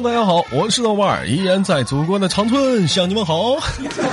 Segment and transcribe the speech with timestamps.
[0.00, 3.56] 大家好，我是豆瓣，依然在祖国的长春向你们好。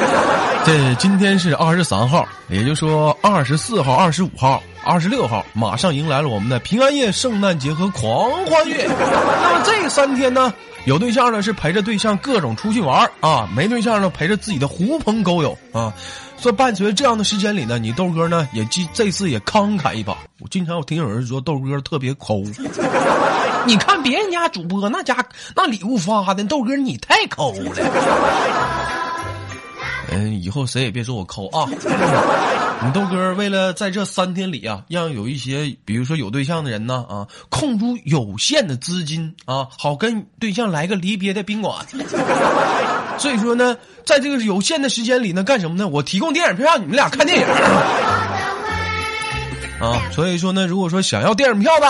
[0.66, 8.88] 这今天是二十三号，也就说二十四号、二十五号、二十六号，马上迎来了我们的平安夜、圣诞节和狂欢月。
[8.88, 10.52] 那么这三天呢，
[10.86, 15.94] 有对象呢是陪着对象各种出去玩啊，没对象呢陪着自己的狐朋狗友啊。
[16.38, 20.18] 说伴随这样的时间里呢，你豆哥呢也这这次也慷慨一把。
[20.40, 22.44] 我经常我听有人说豆哥特别抠。
[23.66, 27.72] 你看别人家主播那家那礼物发的，豆哥你太抠了。
[30.12, 31.68] 嗯，以后谁也别说我抠啊！
[32.86, 41.86] 你豆哥为了在这三天里啊，让有一些比如说有对象的人呢啊，空出有限的资金啊，好跟对象来个离别的宾馆。
[43.18, 45.88] 所以说呢，在这个有限的时间里呢，干什么呢？
[45.88, 47.48] 我提供电影票让你们俩看电影。
[49.82, 51.88] 啊，所以说呢，如果说想要电影票的。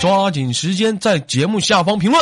[0.00, 2.20] 抓紧时间在节目下方评论，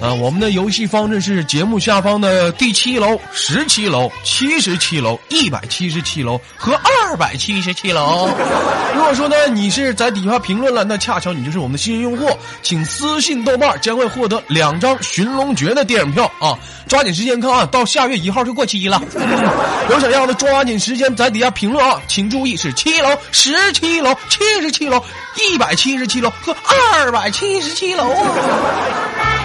[0.00, 8.28] 啊，我们的游戏方式是节目下方的第七楼、十七楼、七十七楼、一百七十七楼和二百七十七楼。
[8.94, 12.28] 如果说呢，你是在底下评论了，那恰巧你就是我们的新人用户，
[12.62, 16.58] 请私信豆瓣将会获得两张寻龙诀的电影票啊！
[16.86, 19.02] 抓紧时间看啊，到下月一号就过期了。
[19.90, 22.00] 有想要的，抓紧时间在底下评论啊！
[22.06, 25.02] 请注意是七楼、十七楼、七十七楼、
[25.36, 26.54] 一百七十七楼和
[26.92, 29.35] 二百七十七楼啊！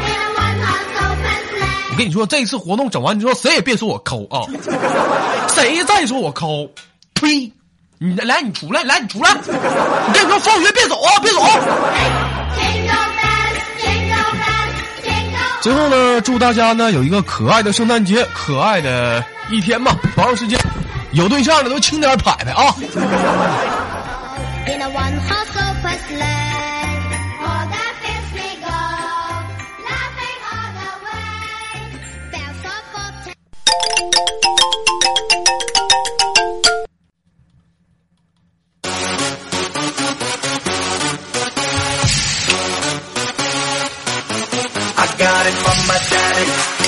[1.92, 4.42] 我跟你说，这次活动整完之后，谁也别说我抠啊！
[5.50, 6.70] 谁再说我抠，
[7.14, 7.52] 呸！
[8.00, 9.30] 你来，你出来，来，你出来！
[9.31, 11.39] 我跟你说，放学别走啊，别走！
[15.61, 19.95] 最后呢，祝大家呢有一个可爱的圣诞节，可爱的一天吧。
[20.16, 20.59] 同样时间，
[21.11, 22.73] 有对象的都轻点拍拍啊！
[45.92, 46.80] 来自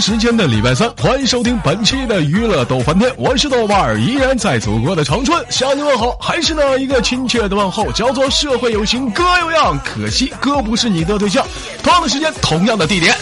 [0.00, 5.44] 时间的礼拜三，欢迎收听本期的娱乐逗翻天，我是豆瓣儿，依然在祖国的长春。
[5.50, 11.44] 向你问好，还是那一个亲切的问候，叫做社会有型哥有样，可惜哥不是你的对象。
[11.82, 13.14] 同样的时间，同样的地点。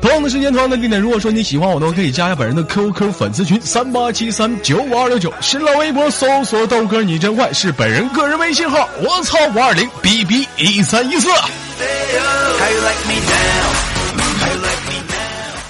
[0.00, 1.00] 同样的时间，同样的地点。
[1.00, 11.28] 如果说你喜欢我的话，可以加一下本人的 QQ 粉丝群三八七三九五二六九，新浪微博搜索豆哥你真坏是本人个人微信号，我操五二零 bb 一三一四。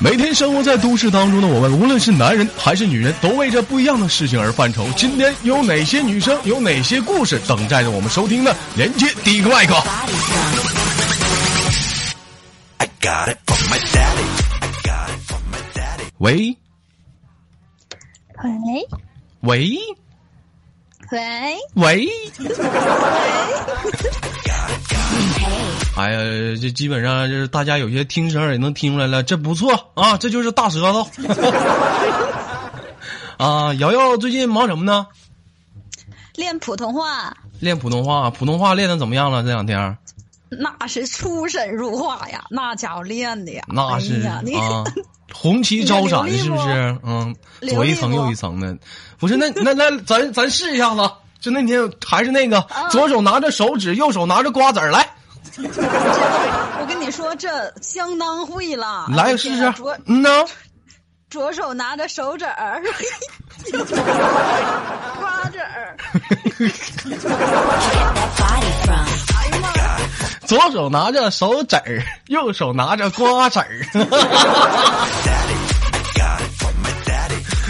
[0.04, 4.86] 每天生活在都市当中的我们，无论是男人还是女人，都为这不一样的事情而犯愁。
[4.98, 8.54] 今天有哪些女生，有哪些故事等待着我们收听呢？
[8.76, 9.74] 连接第一个麦克。
[16.18, 16.54] 喂，
[19.40, 19.78] 喂，喂，
[21.10, 22.06] 喂，喂，
[25.96, 26.18] 哎呀，
[26.60, 31.06] 这基本上就是大家有些听声也能听出来了，这不错啊，这就是大舌头。
[33.38, 35.06] 啊，瑶瑶最近忙什么呢？
[36.34, 37.36] 练普通话。
[37.60, 39.42] 练普通话，普通话练的怎么样了？
[39.42, 39.96] 这两天？
[40.50, 44.42] 那是出神入化呀，那家伙练的呀，那是啊，
[45.32, 46.98] 红旗招展是不是？
[47.04, 47.34] 嗯，
[47.68, 48.76] 左一层右一层的，
[49.18, 49.36] 不是？
[49.36, 51.08] 那那那咱咱试一下子，
[51.40, 55.08] 就那天还是那个，左手拿着手指，右手拿着瓜子儿，来。
[56.80, 59.06] 我跟你说，这相当会了。
[59.14, 59.72] 来试试。
[60.06, 60.28] 嗯呢。
[61.30, 62.80] 左手拿着手指儿，
[65.18, 65.96] 瓜子儿。
[70.46, 73.66] 左手拿着手指儿，右手拿着瓜子儿。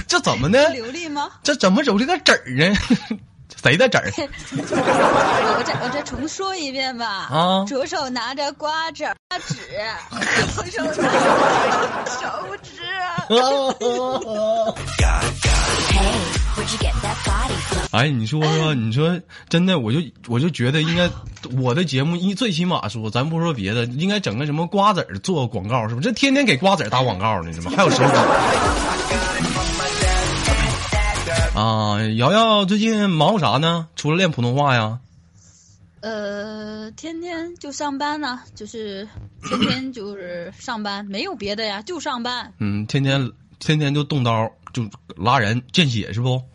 [0.07, 0.69] 这怎么呢？
[0.69, 1.31] 流利吗？
[1.43, 2.77] 这怎么有这个纸儿呢？
[3.65, 4.13] 谁的纸儿？
[4.53, 7.07] 我再我再重说一遍吧。
[7.31, 7.65] 啊！
[7.67, 9.17] 左手拿着瓜子儿、
[9.49, 9.57] 纸，
[10.13, 12.83] 右手拿着手指。
[17.91, 19.19] 哎，你说说，你说
[19.49, 21.09] 真的，我就我就觉得应该
[21.59, 26.09] 我的节目，一最起码说，咱不说别的，应该整个什么瓜子儿做广告，是不是？
[26.09, 28.13] 这天天给瓜子儿打广告呢，怎么还有手指？
[31.65, 33.89] 啊，啊，瑶瑶最近忙活啥呢？
[33.97, 34.99] 除了练普通话呀？
[36.01, 39.09] 呃，天天就上班呢，就是
[39.49, 42.53] 天天就是上班，没有别的呀，就上班。
[42.59, 46.43] 嗯，天天天天就动刀，就拉人见血是不？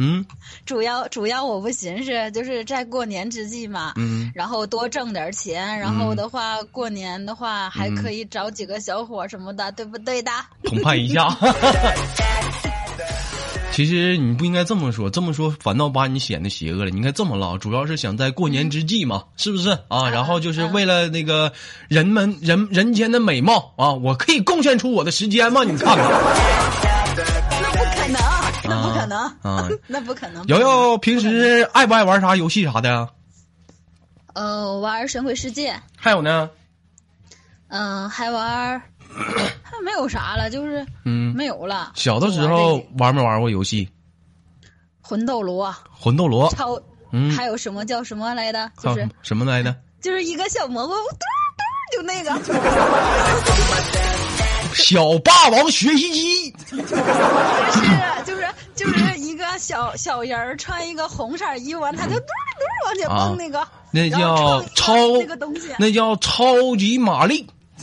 [0.00, 0.26] 嗯，
[0.66, 10.32] 主要主要我不寻思，就是在过年之际嘛，嗯，然后多挣点钱，然后的话过年的话还可以找几个小伙什么的，对不对的？
[10.64, 11.28] 澎湃一下。
[13.74, 16.90] 其实你不应该这么说，这么说反倒把你显得邪恶了。
[16.92, 20.08] 你应该这么唠，主要是想在过年之际嘛，是不是啊？
[20.08, 21.52] 然后就是为了那个
[21.88, 25.64] 人们人人间的美貌啊，我可以贡献出我的时间吗？
[25.64, 26.08] 你看看。
[27.60, 28.20] 那不可能
[28.62, 29.68] 那不可能啊！
[29.88, 30.46] 那不可能。
[30.46, 33.08] 瑶瑶平时爱不爱玩啥游戏啥的呀？
[34.34, 35.72] 呃，玩《神鬼世界》。
[35.96, 36.48] 还有呢？
[37.66, 41.92] 嗯，还玩，还没有啥了，就是嗯，没有了。
[41.94, 43.88] 小的时候玩没玩过游戏？
[45.00, 45.74] 魂斗罗。
[45.90, 46.50] 魂斗罗。
[46.50, 46.80] 超。
[47.12, 47.30] 嗯。
[47.30, 48.70] 还有什么叫什么来的？
[48.82, 49.74] 就是什么来的？
[50.00, 50.98] 就是一个小蘑菇，嘟
[51.56, 52.30] 嘟，就那个。
[54.74, 56.50] 小霸王学习机。
[56.70, 56.82] 不是，
[58.24, 64.94] 就是就是一个小小人儿穿一个红色衣服，完他就嘟嘟往前蹦那个，那叫超
[65.78, 67.46] 那叫超级玛丽。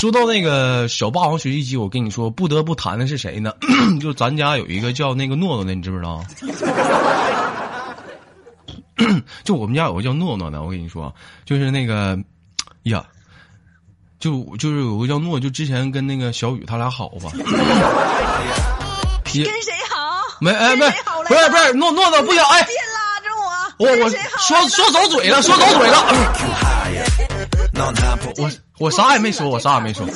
[0.00, 3.52] 说到那个小霸王学习机，我跟你说，不得不谈的是谁呢？
[4.00, 6.24] 就咱家有一个叫那个诺诺的，你知不知道？
[9.44, 11.14] 就我们家有个叫诺诺的，我跟你说，
[11.44, 12.18] 就是那个
[12.84, 13.04] 呀，
[14.18, 17.30] 就就是有个叫诺，就之前跟那个小雨他俩好吧？
[19.22, 19.52] 跟谁
[19.90, 20.22] 好？
[20.40, 20.86] 没哎没，
[21.28, 22.62] 不是不是诺诺诺不行哎！
[22.62, 23.86] 别拉着我！
[23.86, 25.98] 我我说说走嘴了，说走嘴了。
[28.38, 28.50] 我
[28.80, 30.06] 我啥也没说，我啥也没说。
[30.06, 30.12] 豆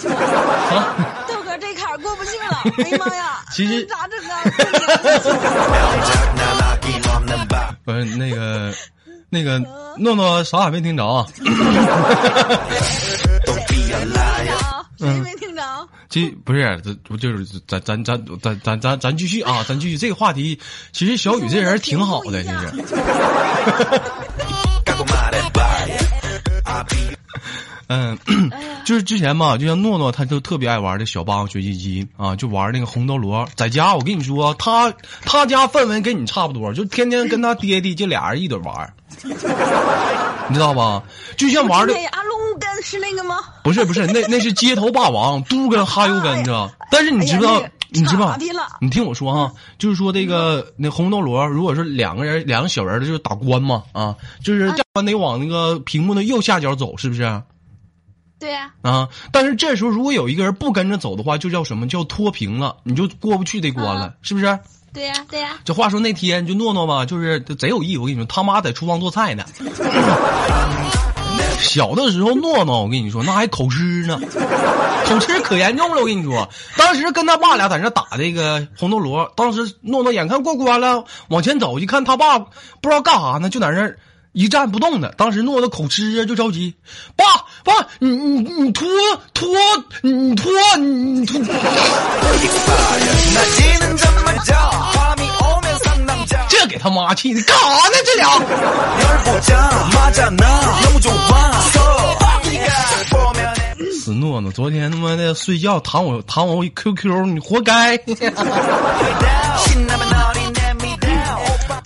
[1.45, 3.45] 哥这坎过不去了， 哎呀妈呀！
[3.53, 4.41] 其实咋整啊？
[7.85, 8.73] 不是那个，
[9.29, 9.59] 那个
[9.99, 11.27] 诺诺啥也没听着啊。
[14.97, 15.63] 谁没听着？
[16.09, 20.59] 这不是，这不就是咱咱咱咱咱咱咱继续啊，咱继续这个话题。
[20.93, 22.57] 其实小雨这人挺好的，其实。
[27.89, 28.19] 嗯，
[28.85, 33.47] 就是之前嘛，就像诺诺，他就特别爱玩这小霸王学习机啊，就玩那个红斗罗。
[33.57, 34.93] 在家，我跟你说，他
[35.25, 41.03] 他家氛围跟你差不多，就天天跟他 爹爹这俩人一堆玩，你知道吧？
[41.37, 43.37] 就像玩的阿鲁根是那个吗？
[43.63, 46.71] 不是不是，那那是街头霸王，都跟哈尤根，你知道？
[46.91, 48.37] 但是你知道，你知道？
[48.81, 57.43] 你听我说哈，就是说这个那红斗罗，如果是两个人两个小人的，就是打关嘛啊，就是这关得往那个屏幕的右下角走，是不是？
[58.45, 59.09] 对呀，啊！
[59.33, 64.59] 但是这时候如果有一个人不跟着走的话，就叫什么叫脱贫了，你就过不去这关了，是不是？
[64.93, 65.53] 对呀，对呀。
[65.65, 68.01] 这话说那天就诺诺吧，就是贼有意思。
[68.01, 69.47] 我跟你说，他妈在厨房做菜呢。
[71.59, 74.21] 小的时候，诺诺我跟你说那还口吃呢，
[75.07, 76.03] 口吃可严重了。
[76.03, 82.51] 我跟你说，当时跟他爸俩在那打这个红斗罗，当时诺诺眼看过关了，往前走一看，他爸不
[82.83, 83.91] 知道干啥呢，就在那。
[84.35, 86.75] 一站不动的，当时诺诺口吃啊，就着急，
[87.15, 87.25] 爸
[87.65, 88.85] 爸，你你你脱
[89.33, 89.49] 脱
[90.03, 91.41] 你脱你脱，
[96.49, 97.95] 这给他妈气的，干啥呢？
[98.05, 98.29] 这俩。
[104.01, 107.97] 死诺诺，昨天他妈的睡觉弹我弹我 QQ，你活该。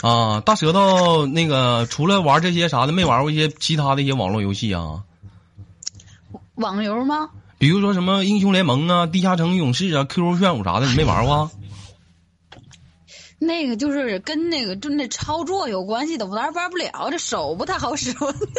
[0.02, 5.02] 啊，大舌头，那个除了玩这些啥的，没玩过一些其他的一些网络游戏啊？
[6.54, 7.30] 网游吗？
[7.58, 11.50] 比如说什么英雄联盟啊、地下城勇士啊、QQ 炫舞啥的，你没玩过？
[13.40, 18.10] 那个就是跟那个就那操作有关系的，我玩玩不了，这手不太好使。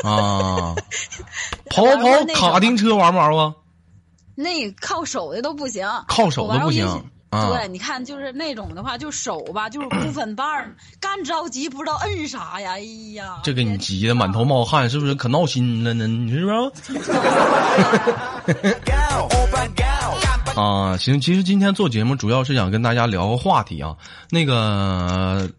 [0.04, 0.76] 啊，
[1.70, 3.56] 跑跑卡丁车玩不玩过？
[4.36, 7.04] 那靠手的都不行，靠手的不行。
[7.32, 12.72] 对，你看，就是那种的话，就手吧，就是不分瓣儿， 干着急，不知道摁啥呀！
[12.72, 12.80] 哎
[13.14, 16.08] 呀，这给你急的满头冒汗，是不是可闹心了呢？
[16.08, 16.56] 你是不是？
[20.60, 23.96] 啊，行，其实今天做节目主要是想跟大家聊个话题啊，
[24.30, 25.50] 那个，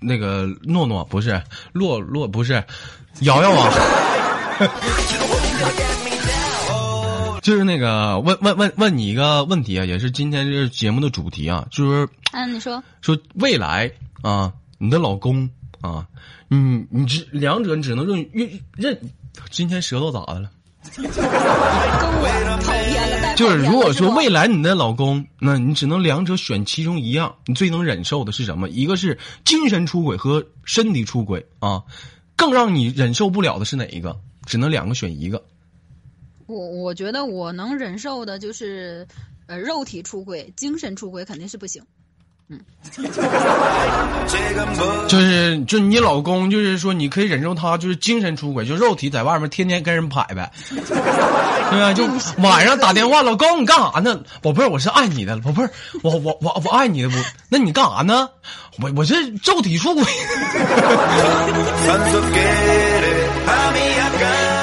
[0.00, 1.40] 那个诺诺不是，
[1.72, 2.64] 洛洛不是，
[3.20, 3.72] 瑶瑶啊，
[7.48, 13.90] 就是那个问问问问你一个问题啊，也是今天这个节目的主题啊，就是嗯，你说说未来
[14.20, 15.48] 啊，你的老公
[15.80, 16.06] 啊，
[16.48, 19.00] 你你只两者你只能认认认，
[19.50, 20.50] 今天舌头咋的了？
[20.94, 28.68] 跟我讨厌了，就是如果说未来你的老公，那你只能两者选其中一样，你最能忍受的是什么？
[28.68, 31.82] 一个是精神出轨和身体出轨啊，
[32.36, 34.20] 更让你忍受不了的是哪一个？
[34.44, 35.42] 只能两个选一个。
[36.48, 39.06] 我我觉得我能忍受的就是，
[39.46, 41.82] 呃，肉体出轨，精神出轨肯定是不行。
[42.48, 42.58] 嗯，
[45.06, 50.80] 就是就你老公，就是说你可以忍受他就是精神出轨，就肉体在外面天天跟人拍呗，对
[51.78, 51.92] 吧？
[51.92, 52.06] 就
[52.42, 54.18] 晚上打电话，老公你干啥呢？
[54.40, 55.70] 宝贝儿，我是爱你的，宝贝儿，
[56.02, 57.14] 我我我我爱你的，我
[57.50, 58.30] 那你干啥呢？
[58.80, 60.02] 我我这肉体出轨。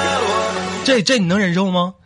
[0.86, 1.96] 这这你能忍受吗？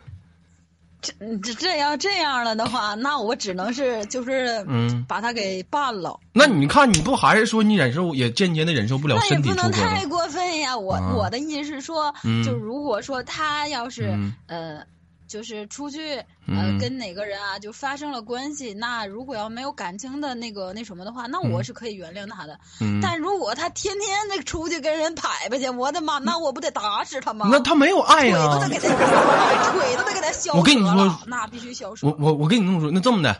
[1.03, 6.19] 这这这要这样了的话，那我只能是就是嗯，把他给办了。
[6.33, 9.15] 那你看，你不还是说你忍受也间接的忍受不了？
[9.17, 10.75] 那也不能太过分呀！
[10.75, 12.11] 我我的意思是说，
[12.43, 14.83] 就如果说他要是呃。
[15.31, 22.59] 就是出去呃跟哪个人啊就发生了关系，那如果要没有感情的那个那什么的话，那我是可以原谅他的。
[23.01, 27.47] 但如果他天天的出去跟人拍拍去，我的妈，那我不得打死他吗？
[27.49, 30.51] 那他没有爱呀，腿都得给他，腿都得给他削。
[30.51, 31.89] 我跟你说，那必须削。
[32.01, 33.33] 我我我跟你这么说，那这么的，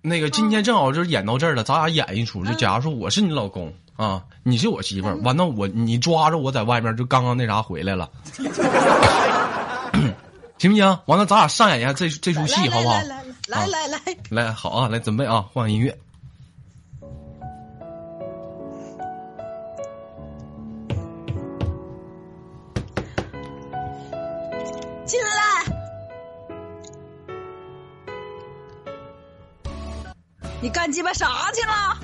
[0.00, 2.44] 那个今天正好就是演到这儿了，咱俩演一出。
[2.44, 8.08] 就假如说我是你老公啊，你是我媳妇儿，完了我你抓着我在外面就刚刚那啥回来了。
[10.58, 10.98] 行不行？
[11.06, 12.94] 完了，咱俩上演一下这这出戏，好不好？
[12.94, 13.98] 来来来来
[14.30, 14.88] 来来，好啊！
[14.88, 15.96] 来准备啊，换音乐。
[25.06, 25.64] 进来！
[30.60, 31.96] 你干鸡巴啥去了？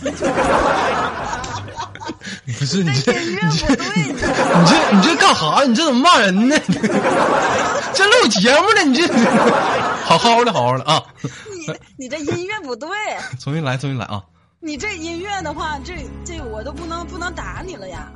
[2.58, 4.12] 不是你这你这 你
[4.66, 5.62] 这你这干啥？
[5.64, 6.56] 你这怎么骂人呢？
[7.94, 8.82] 这录节目呢？
[8.84, 9.06] 你这
[10.04, 11.04] 好好的好好的啊！
[11.22, 12.88] 你你这音乐不对，
[13.38, 14.24] 重新来重新来啊！
[14.60, 18.10] 你这音乐的话，这这我都不能不能打你了呀！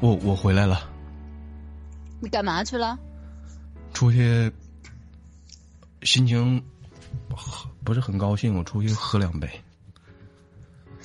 [0.00, 0.82] 我我回来了。
[2.20, 2.98] 你干嘛去了？
[3.92, 4.52] 出去，
[6.02, 6.62] 心情
[7.84, 9.48] 不是很高兴，我出去喝两杯。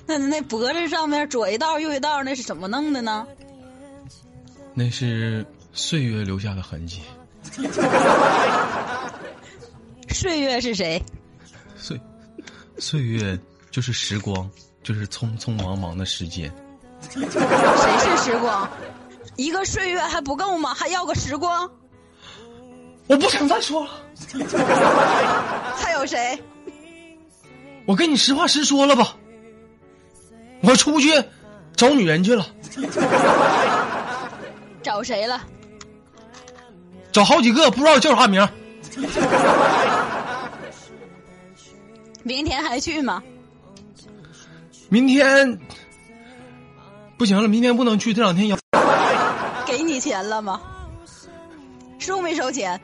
[0.07, 3.27] 那那脖子上面左一道右一道，那是怎么弄的呢？
[4.73, 7.01] 那是岁月留下的痕迹。
[10.09, 11.01] 岁月是谁？
[11.75, 11.99] 岁
[12.77, 13.37] 岁月
[13.71, 14.49] 就是时光，
[14.83, 16.51] 就是匆匆忙忙的时间。
[17.09, 18.69] 谁是时光？
[19.35, 20.73] 一个岁月还不够吗？
[20.73, 21.69] 还要个时光？
[23.07, 23.91] 我不想再说了。
[25.77, 26.41] 还有谁？
[27.85, 29.15] 我跟你实话实说了吧。
[30.65, 31.09] 我出去
[31.75, 32.45] 找女人去了，
[34.81, 35.41] 找谁了？
[37.11, 38.47] 找好几个，不知道叫啥名。
[42.23, 43.21] 明天还去吗？
[44.89, 45.59] 明天
[47.17, 48.13] 不行了，明天不能去。
[48.13, 48.57] 这两天要
[49.65, 50.61] 给你钱了吗？
[51.99, 52.79] 收没收钱？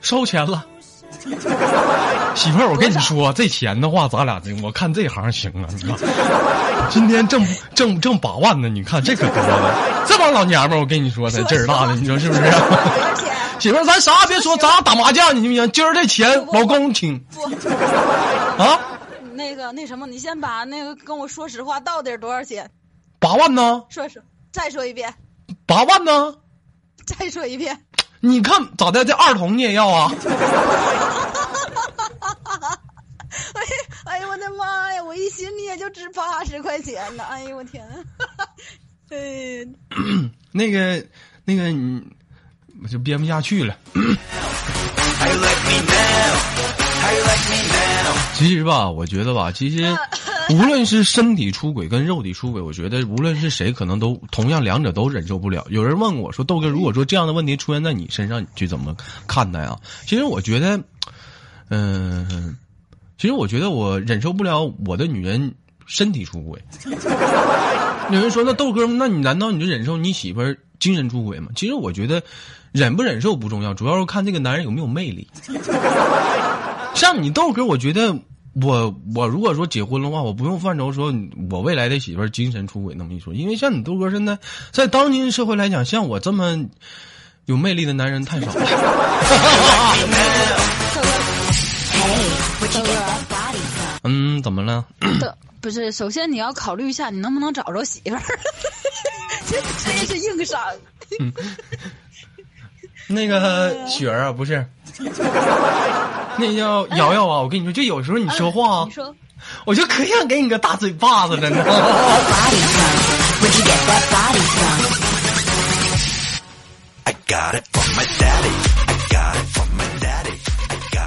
[0.00, 0.66] 收钱了。
[2.34, 5.68] 媳妇儿，我跟你说，这钱的话，咱俩这我看这行行啊！
[5.76, 5.96] 你看，
[6.90, 10.04] 今天挣挣挣八万呢，你看这可多了。
[10.06, 12.42] 这帮老娘们儿，我跟你说，才劲儿大的，你说是不是？
[13.60, 15.70] 媳妇儿，咱啥也别说，咱俩打麻将，你行不行？
[15.72, 17.22] 今儿这钱老公请。
[18.56, 18.80] 啊？
[19.34, 22.70] 那个那什么，你先把那个跟我说实话，到底多少钱？
[23.18, 23.82] 八万呢？
[23.90, 25.12] 说说，再说一遍。
[25.66, 26.34] 八万呢？
[27.04, 27.78] 再说一遍。
[28.20, 29.04] 你看咋的？
[29.04, 30.12] 这二童你也要啊？
[33.54, 33.62] 哎
[34.04, 35.02] 哎呦我的妈呀！
[35.02, 37.24] 我一寻你也就值八十块钱呢！
[37.28, 37.86] 哎呦我天！
[39.10, 39.66] 哎，
[40.52, 41.04] 那个
[41.44, 42.02] 那个你
[42.82, 43.76] 我就编不下去了。
[48.40, 49.86] 其实吧，我觉得吧，其实。
[50.50, 55.64] 无论是身体出轨跟肉体出轨，我觉得无论是谁，可能都同样两者都忍受不了。
[55.70, 58.96] 有人问我说：“豆哥，如果说这样的问题出现在你身上，你去怎么
[59.28, 60.80] 看待啊？”其实我觉得，
[61.68, 62.56] 嗯，
[63.16, 65.54] 其实我觉得我忍受不了我的女人
[65.86, 66.60] 身体出轨。
[68.10, 71.50] 有人说：“那豆哥，那你难道你就忍受你媳妇儿精神出轨吗？
[71.54, 72.20] 其实我觉得
[72.72, 75.28] 忍不忍受不重要，主要是看这个男人有没有魅力。
[76.94, 78.14] 像你豆哥，我觉得
[78.60, 81.14] 我我如果说结婚的话，我不用犯愁说
[81.50, 84.38] 我未来的媳妇儿精神出轨那么一说，因为像你豆哥现在
[84.70, 86.66] 在当今社会来讲，像我这么
[87.46, 88.66] 有魅力的男人太少了。
[94.02, 94.86] 嗯，怎么了？
[95.60, 98.22] 不是，首先你要考虑一下，你能不能找着媳妇儿？
[99.46, 100.58] 这这是硬伤。
[103.12, 104.64] 那个雪儿啊，不是，
[106.38, 107.40] 那叫瑶瑶啊。
[107.40, 109.12] 我跟你说，就有时候你说话，你说，
[109.64, 111.64] 我就可想给你个大嘴巴子了呢。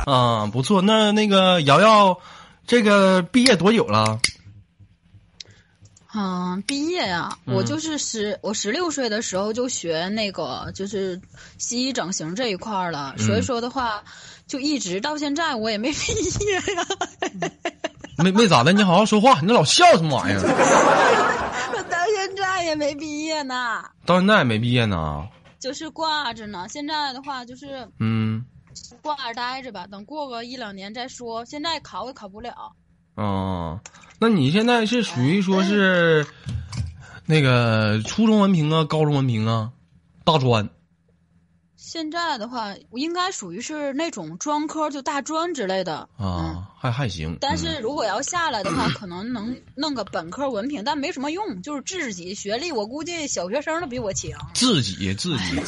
[0.05, 0.81] 啊，不错。
[0.81, 2.17] 那那个瑶瑶，
[2.67, 4.19] 这个毕业多久了？
[6.15, 11.19] 嗯，毕业呀，我就是十，我十六岁的时候就学那个就是
[11.57, 14.03] 西医整形这一块了，所以说的话，
[14.45, 16.13] 就一直到现在我也没毕
[16.45, 16.85] 业呀。
[18.23, 20.39] 没没咋的，你好好说话，你老笑什么玩意儿？
[21.75, 23.83] 我到现在也没毕业呢。
[24.05, 25.27] 到现在也没毕业呢。
[25.59, 28.45] 就是挂着呢，现在的话就是嗯，
[29.01, 31.43] 挂着待着吧，等过个一两年再说。
[31.45, 32.53] 现在考也考不了。
[33.15, 33.79] 哦。
[34.23, 36.25] 那你现在是属于说是
[37.25, 39.71] 那个初中文凭啊，高中文凭啊，
[40.23, 40.69] 大专。
[41.75, 47.37] 现在的话，我应该属于是那种专科，就大专之类的啊，还还行。
[47.41, 54.31] 但是如果要下来的话，可能能弄个本科文凭，但没什么用，就是自己学历，我估计小学生都比我强。
[54.53, 55.59] 自己自己。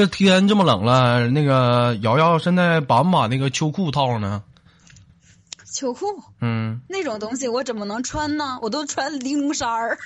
[0.00, 4.42] 这天这么冷了，那个瑶瑶现在把不把那个秋裤套上呢？
[5.70, 6.06] 秋裤，
[6.40, 8.58] 嗯，那种东西我怎么能穿呢？
[8.62, 9.98] 我都穿玲珑衫儿。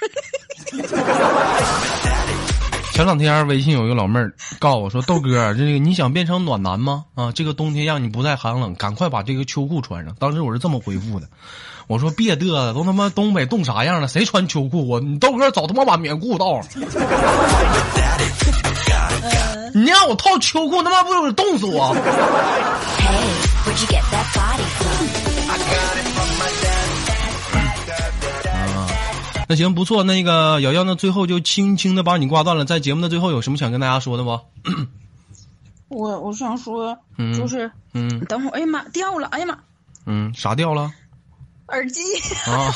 [2.92, 7.04] 前两天微信有一个老妹儿告诉我说：“豆哥，这个你想变成暖男吗？
[7.14, 11.28] 啊，这个冬天让你不再寒冷，赶快把这个秋裤穿上。”当时我是这么回复的
[11.86, 15.00] ：“我说别嘚瑟，都他妈东北冻啥样了，谁穿秋裤啊？
[15.02, 16.68] 你豆哥早他妈把棉裤套上。”
[19.76, 21.82] 你让我套秋裤，他妈不是冻死我？
[21.82, 21.96] 啊，
[29.48, 30.94] 那行不错，那个瑶瑶呢？
[30.94, 32.64] 最后就轻轻的把你挂断了。
[32.64, 34.40] 在节目的最后，有什么想跟大家说的不？
[35.88, 36.96] 我我想说，
[37.36, 39.58] 就是，嗯，等会儿，哎呀妈，掉了，哎呀妈，
[40.06, 40.90] 嗯，啥掉了？
[41.68, 42.02] 耳机
[42.46, 42.72] 啊。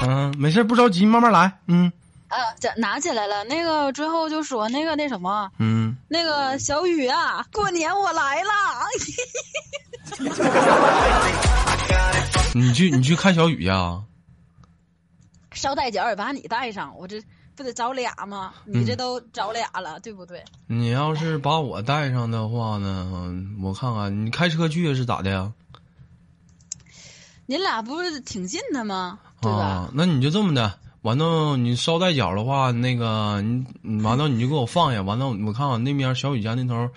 [0.02, 1.92] 嗯，没事，不着急，慢慢来，嗯。
[2.28, 3.42] 啊，这拿起来了。
[3.44, 8.50] 那个最后就说那个那什么，嗯，那个小雨啊，过年我来了。
[12.54, 14.02] 你去你去看小雨呀？
[15.52, 17.20] 捎带脚也把你带上，我这
[17.58, 18.54] 不得找俩吗？
[18.64, 20.42] 你这都找俩了，对不对？
[20.68, 25.52] 你要是把我带上的话呢，我看看你开车去是咋的呀？
[27.46, 29.18] 你俩不是挺近的吗？
[29.40, 29.90] 对吧？
[29.92, 30.72] 那你就这么的。
[31.02, 33.42] 完了，你捎带脚的话，那个
[33.82, 35.02] 你完了你就给我放下。
[35.02, 36.88] 完了，我看看那边小雨家那头，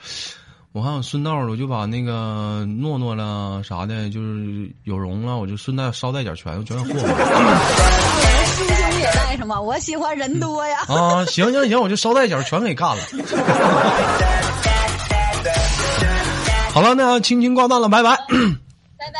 [0.73, 8.90] 我看顺道我就把那个诺诺了啥的，就是有容了，我就顺带捎带脚全全给过来。
[9.13, 10.79] 带上吧，我喜欢人多呀。
[10.89, 13.03] 啊，行行行，我就捎带脚全给干了。
[16.73, 18.15] 好了，那轻轻挂断了，拜拜。
[18.97, 19.19] 拜拜。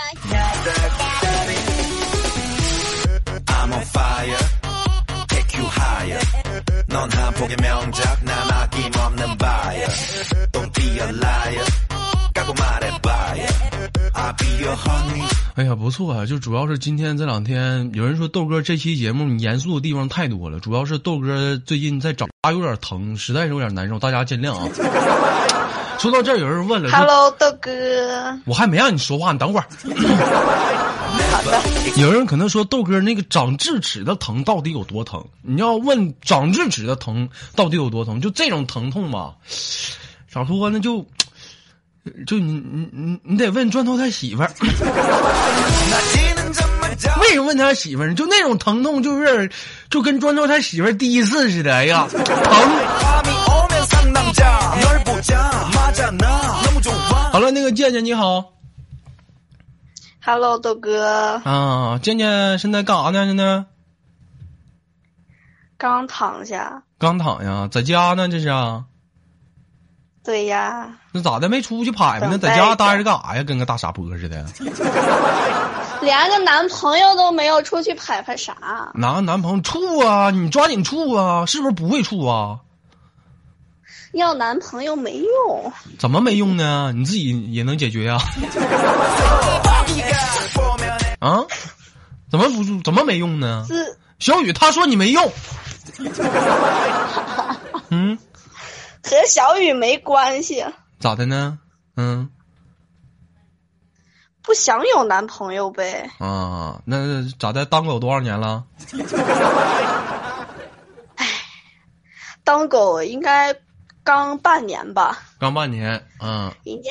[15.55, 16.25] 哎呀，不错啊！
[16.25, 24.65] 就主要是今天这两天，有人说豆哥这期节目你严肃的地方太多了，主要是豆哥最近在长牙有点疼，实在是有点难受，大家见谅啊。
[25.99, 27.69] 说到这儿，有人问了，Hello，豆哥，
[28.45, 29.65] 我还没让你说话，你等会儿。
[31.97, 35.21] 有人可能说豆哥那个长智齿的疼到底有多疼？
[35.41, 38.21] 你要问长智齿的疼到底有多疼？
[38.21, 39.35] 就这种疼痛吧，
[40.31, 41.05] 咋说那就
[42.25, 44.51] 就你你你你得问砖头他媳妇儿。
[47.19, 48.13] 为什么问他媳妇儿？
[48.13, 49.49] 就那种疼痛，就是
[49.89, 51.73] 就跟砖头他媳妇儿第一次似的。
[51.73, 52.23] 哎呀，疼！
[57.31, 58.53] 好了，那个健健你好。
[60.23, 61.41] Hello，豆哥。
[61.43, 63.25] 啊，健健现在干啥呢？
[63.25, 63.65] 现在
[65.77, 66.83] 刚躺下。
[66.99, 68.27] 刚躺下，在家呢？
[68.27, 68.85] 这是啊。
[70.23, 70.87] 对呀。
[71.11, 71.49] 那咋的？
[71.49, 72.27] 没出去拍吗？
[72.31, 73.43] 那在家待着干啥呀？
[73.43, 74.45] 跟个大傻波似的。
[76.01, 78.55] 连个男朋友都没有，出去拍拍啥？
[78.95, 80.29] 拿个男朋友处啊？
[80.31, 81.45] 你抓紧处啊！
[81.45, 82.59] 是不是不会处啊？
[84.13, 85.71] 要男朋友没用。
[85.97, 86.91] 怎么没用呢？
[86.95, 88.17] 你自己也能解决呀？
[91.19, 91.43] 啊？
[92.29, 93.65] 怎么不怎么没用呢？
[94.19, 95.31] 小雨他说你没用。
[97.89, 98.17] 嗯，
[99.03, 100.63] 和小雨没关系。
[100.99, 101.59] 咋的呢？
[101.95, 102.29] 嗯。
[104.43, 106.09] 不想有男朋友呗？
[106.19, 107.65] 啊，那咋的？
[107.65, 108.65] 当狗多少年了？
[111.15, 111.27] 哎，
[112.43, 113.55] 当狗应该
[114.03, 115.19] 刚半年吧？
[115.39, 116.51] 刚半年，嗯。
[116.63, 116.89] 人家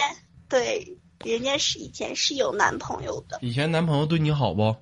[0.49, 3.39] 对，人家是以前是有男朋友的。
[3.43, 4.77] 以前男朋友对你好不？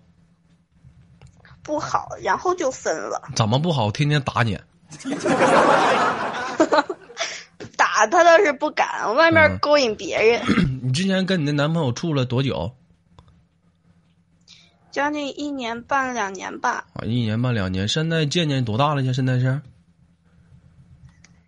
[1.63, 3.31] 不好，然后就分了。
[3.35, 3.91] 怎么不好？
[3.91, 4.59] 天天打你。
[7.99, 10.41] 打他倒是不敢，外面勾引别人。
[10.85, 12.73] 你之前跟你的男朋友处了多久？
[14.93, 16.87] 将近一年半两年吧。
[16.93, 17.89] 啊，一年半两年。
[17.89, 19.03] 现在渐渐多大了？
[19.13, 19.61] 现在是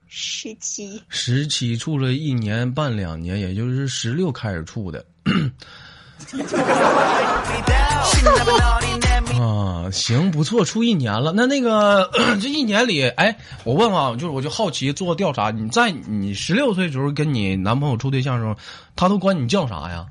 [0.08, 1.00] 十七。
[1.08, 5.06] 十七处了一年半两年，也就是十六开始处的。
[9.40, 11.32] 啊，行，不错，出一年了。
[11.34, 12.10] 那那个
[12.42, 18.54] 这一年里，哎，我问啊，就是我就好奇做调查，你在你十六岁时候跟你男朋友处对象的时候，
[18.94, 20.06] 他都管你叫啥呀？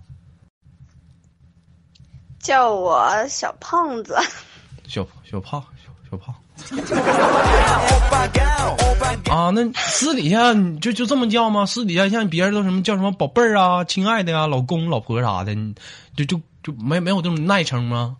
[2.39, 4.17] 叫我小胖子。
[4.87, 6.33] 小小胖，小小胖。
[9.29, 11.67] 啊，那私底下就就这么叫吗？
[11.67, 15.55] 私底下像别人都什么叫什么宝贝儿啊、亲爱的呀、老公、老婆啥的，
[16.15, 18.17] 就就就没没有这种耐称吗？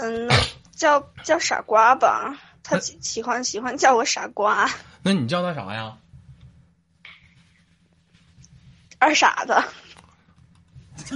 [0.00, 0.28] 嗯，
[0.74, 4.68] 叫叫傻瓜吧，他喜喜欢喜欢叫我傻瓜。
[5.02, 5.92] 那你叫他啥呀？
[8.98, 9.54] 二傻子。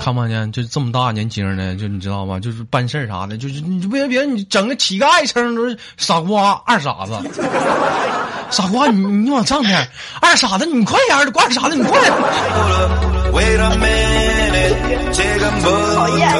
[0.00, 2.38] 看不见，就这么大年轻的，就你知道吗？
[2.38, 7.12] 就是办事儿啥的，就是你别别你整个乞丐称都是傻瓜、二傻子。
[8.50, 9.88] 傻瓜，你你往上点，
[10.20, 12.12] 二傻子，你快点儿，二傻子，你快点。
[15.62, 16.38] 讨厌我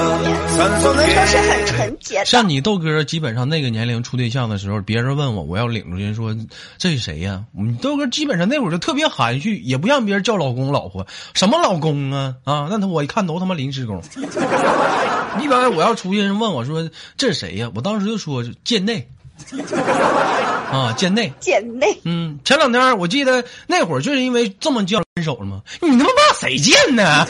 [0.57, 2.25] 们说是很纯洁。
[2.25, 6.35] 像你豆哥，基本上那个年龄处对象的时候，别人问我，我要领出去说
[6.79, 7.45] 这是谁呀？
[7.53, 12.69] 你豆哥基本上那会儿就特别含蓄，也不让别人叫老公老婆，什么老公啊啊？
[12.71, 14.01] 那他我一看都他妈临时工。
[15.41, 17.71] 一般我要出去人问我说这是谁呀？
[17.75, 19.11] 我当时就说贱内。
[20.73, 21.97] 啊，贱内，贱内。
[22.05, 25.61] 嗯，前两天我记得那会儿就是因为这么叫分手了吗？
[25.81, 27.27] 你他妈骂谁贱呢？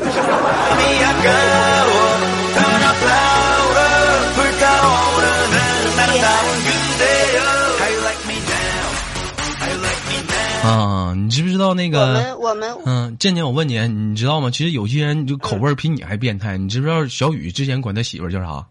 [10.65, 12.07] 啊，你知不知道那个？
[12.09, 14.51] 我们我们嗯，渐渐我问你，你知道吗？
[14.51, 16.57] 其实有些人就口味比你还变态。
[16.57, 18.65] 你知不知道小雨之前管他媳妇叫啥？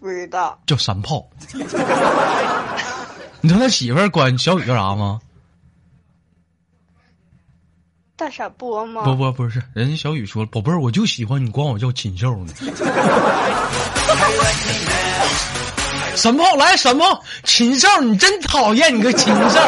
[0.00, 0.58] 不知道。
[0.66, 1.28] 叫山炮。
[3.42, 5.20] 你知道他媳妇儿管小雨叫啥吗？
[8.16, 9.02] 大傻波吗？
[9.02, 12.52] 不不不是，人家小雨说宝贝儿，我就喜欢你管我叫禽兽呢。
[16.16, 19.58] 神炮来神炮，禽兽你真讨厌，你个禽兽。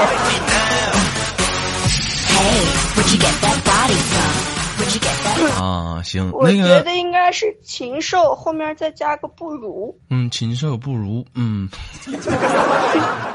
[5.59, 9.97] 啊，行，我觉得应该是禽兽后面再加个不如。
[10.11, 11.69] 嗯，禽兽不如，嗯。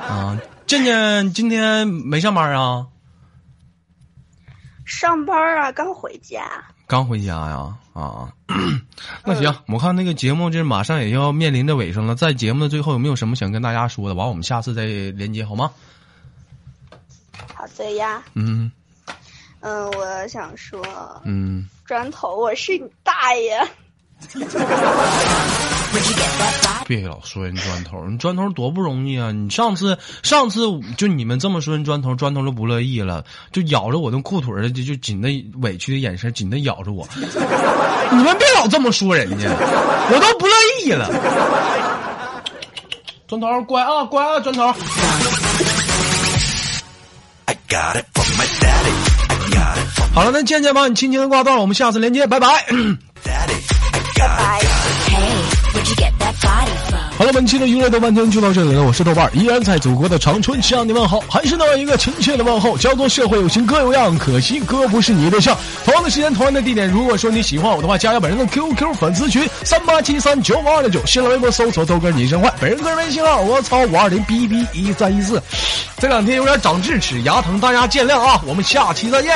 [0.08, 2.88] 啊，健健今天没上班啊？
[4.86, 6.44] 上班啊，刚回家。
[6.88, 8.32] 刚回家呀，啊，
[9.26, 14.16] 那行，我看那个节目这马上也要面临着尾声了，在节目的最后有没有什么想跟大家说的？
[14.16, 15.72] 完，我们下次再连接好吗？
[17.54, 18.24] 好的呀。
[18.34, 18.72] 嗯。
[19.62, 20.86] 嗯，我想说。
[21.24, 21.68] 嗯。
[21.86, 23.60] 砖头，我是你大爷。
[26.88, 29.32] 别老说人砖头，你砖头多不容易啊！
[29.32, 30.62] 你上次上次
[30.98, 37.08] 就你们这么说人砖头，砖头都不乐意了，就咬着我的裤腿儿，就就紧的委屈的眼神，紧的咬着我。
[37.16, 41.10] 你们别老这么说人家，我都不乐意了。
[43.28, 44.74] 砖头乖啊乖啊，砖头。
[50.14, 52.66] 好了，那倩倩把你轻轻的挂断了，我们下次连接，拜拜。
[53.24, 54.28] 拜
[56.42, 56.87] 拜。
[57.18, 58.84] 好了，本期的娱乐豆瓣天就到这里了。
[58.84, 65.58] 我是豆瓣，依然在祖国的长春向你问好，还是那样一个亲切的问候，叫做社会有情哥有样，可惜哥不是你的像。
[65.84, 75.42] 同样的时间，同样的地点，如果说你喜欢我的话，加下本人的 QQ 粉丝群三八七三九五二六九，新浪微博搜索豆哥你真坏，本人个人微信号我操五二零 B B 一三一四。
[75.98, 78.40] 这两天有点长智齿，牙疼，大家见谅啊。
[78.46, 79.36] 我们下期再见。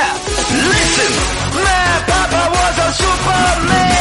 [3.60, 3.91] Listen。